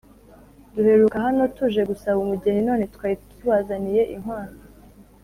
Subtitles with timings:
[0.73, 4.57] duheruka hano tuje gusaba umugeni, none twari tubazaniye inkwano.